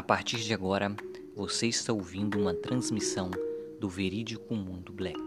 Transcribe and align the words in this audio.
partir 0.00 0.38
de 0.38 0.54
agora, 0.54 0.96
você 1.36 1.66
está 1.66 1.92
ouvindo 1.92 2.38
uma 2.38 2.54
transmissão 2.54 3.30
do 3.78 3.90
Verídico 3.90 4.54
Mundo 4.54 4.90
Black. 4.90 5.20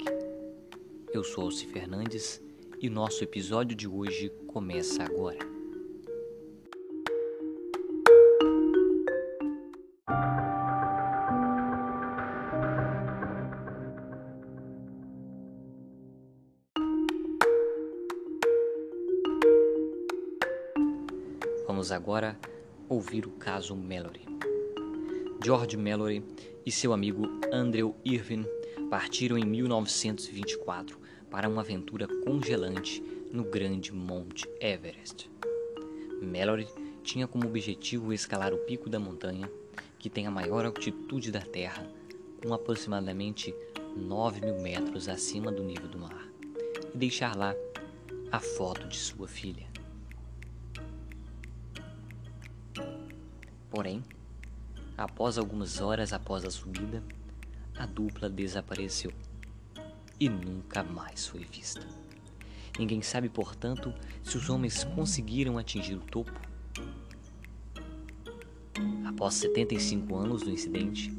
Eu 1.13 1.23
sou 1.23 1.43
Alci 1.43 1.67
Fernandes 1.67 2.41
e 2.81 2.89
nosso 2.89 3.23
episódio 3.23 3.75
de 3.75 3.87
hoje 3.87 4.31
começa 4.47 5.03
agora. 5.03 5.37
Vamos 21.67 21.91
agora 21.91 22.35
ouvir 22.89 23.27
o 23.27 23.31
caso 23.31 23.75
Mallory. 23.75 24.25
George 25.43 25.77
Mallory 25.77 26.23
e 26.65 26.71
seu 26.71 26.93
amigo 26.93 27.27
Andrew 27.51 27.95
Irving 28.03 28.45
partiram 28.89 29.37
em 29.37 29.45
1924 29.45 30.99
para 31.29 31.49
uma 31.49 31.61
aventura 31.61 32.07
congelante 32.23 33.03
no 33.31 33.43
grande 33.43 33.93
Monte 33.93 34.47
Everest. 34.59 35.29
Mallory 36.21 36.67
tinha 37.03 37.27
como 37.27 37.47
objetivo 37.47 38.13
escalar 38.13 38.53
o 38.53 38.57
pico 38.59 38.89
da 38.89 38.99
montanha, 38.99 39.49
que 39.99 40.09
tem 40.09 40.25
a 40.25 40.31
maior 40.31 40.65
altitude 40.65 41.31
da 41.31 41.41
Terra, 41.41 41.87
com 42.41 42.53
aproximadamente 42.53 43.53
9 43.95 44.41
mil 44.41 44.59
metros 44.59 45.07
acima 45.07 45.51
do 45.51 45.63
nível 45.63 45.87
do 45.87 45.99
mar, 45.99 46.27
e 46.93 46.97
deixar 46.97 47.35
lá 47.35 47.53
a 48.31 48.39
foto 48.39 48.87
de 48.87 48.97
sua 48.97 49.27
filha. 49.27 49.67
Porém, 53.69 54.01
após 54.97 55.37
algumas 55.37 55.81
horas 55.81 56.13
após 56.13 56.45
a 56.45 56.51
subida, 56.51 57.03
a 57.77 57.85
dupla 57.85 58.29
desapareceu 58.29 59.11
e 60.19 60.29
nunca 60.29 60.83
mais 60.83 61.27
foi 61.27 61.43
vista. 61.43 61.85
Ninguém 62.77 63.01
sabe, 63.01 63.29
portanto, 63.29 63.93
se 64.23 64.37
os 64.37 64.49
homens 64.49 64.83
conseguiram 64.83 65.57
atingir 65.57 65.95
o 65.95 66.01
topo. 66.01 66.39
Após 69.05 69.35
75 69.35 70.15
anos 70.15 70.41
do 70.43 70.49
incidente, 70.49 71.11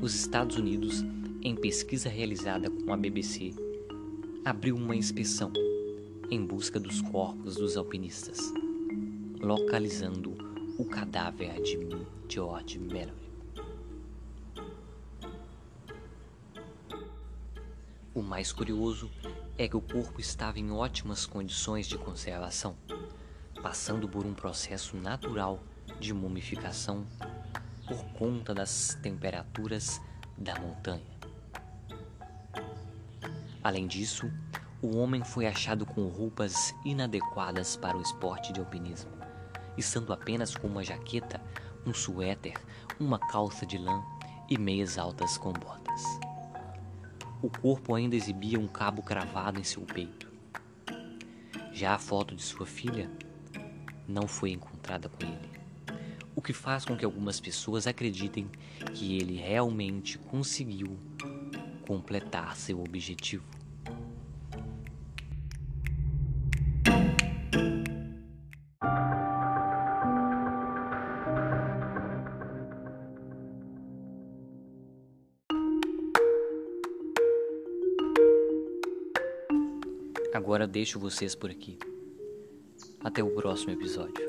os 0.00 0.14
Estados 0.14 0.56
Unidos, 0.56 1.04
em 1.42 1.54
pesquisa 1.54 2.08
realizada 2.08 2.70
com 2.70 2.92
a 2.92 2.96
BBC, 2.96 3.54
abriu 4.44 4.76
uma 4.76 4.96
inspeção 4.96 5.52
em 6.30 6.44
busca 6.44 6.78
dos 6.80 7.00
corpos 7.02 7.56
dos 7.56 7.76
alpinistas, 7.76 8.52
localizando 9.40 10.49
o 10.80 10.84
cadáver 10.86 11.60
de 11.60 11.76
George 12.26 12.78
Mallory. 12.78 13.12
O 18.14 18.22
mais 18.22 18.50
curioso 18.50 19.10
é 19.58 19.68
que 19.68 19.76
o 19.76 19.82
corpo 19.82 20.18
estava 20.18 20.58
em 20.58 20.72
ótimas 20.72 21.26
condições 21.26 21.86
de 21.86 21.98
conservação, 21.98 22.74
passando 23.60 24.08
por 24.08 24.24
um 24.24 24.32
processo 24.32 24.96
natural 24.96 25.62
de 25.98 26.14
mumificação 26.14 27.06
por 27.86 28.02
conta 28.14 28.54
das 28.54 28.94
temperaturas 29.02 30.00
da 30.38 30.58
montanha. 30.58 31.04
Além 33.62 33.86
disso, 33.86 34.32
o 34.80 34.96
homem 34.96 35.22
foi 35.22 35.46
achado 35.46 35.84
com 35.84 36.08
roupas 36.08 36.74
inadequadas 36.86 37.76
para 37.76 37.98
o 37.98 38.00
esporte 38.00 38.50
de 38.50 38.60
alpinismo 38.60 39.19
estando 39.76 40.12
apenas 40.12 40.54
com 40.54 40.66
uma 40.66 40.84
jaqueta, 40.84 41.40
um 41.86 41.94
suéter, 41.94 42.54
uma 42.98 43.18
calça 43.18 43.64
de 43.64 43.78
lã 43.78 44.02
e 44.48 44.58
meias 44.58 44.98
altas 44.98 45.38
com 45.38 45.52
botas. 45.52 46.02
O 47.42 47.48
corpo 47.48 47.94
ainda 47.94 48.16
exibia 48.16 48.58
um 48.58 48.68
cabo 48.68 49.02
cravado 49.02 49.58
em 49.58 49.64
seu 49.64 49.82
peito. 49.82 50.30
Já 51.72 51.94
a 51.94 51.98
foto 51.98 52.34
de 52.34 52.42
sua 52.42 52.66
filha 52.66 53.10
não 54.06 54.26
foi 54.26 54.50
encontrada 54.50 55.08
com 55.08 55.24
ele, 55.24 55.50
o 56.34 56.42
que 56.42 56.52
faz 56.52 56.84
com 56.84 56.96
que 56.96 57.04
algumas 57.04 57.40
pessoas 57.40 57.86
acreditem 57.86 58.50
que 58.92 59.16
ele 59.16 59.36
realmente 59.36 60.18
conseguiu 60.18 60.98
completar 61.86 62.56
seu 62.56 62.80
objetivo. 62.80 63.59
Agora 80.32 80.66
deixo 80.66 80.98
vocês 80.98 81.34
por 81.34 81.50
aqui. 81.50 81.78
Até 83.00 83.22
o 83.22 83.30
próximo 83.34 83.72
episódio. 83.72 84.24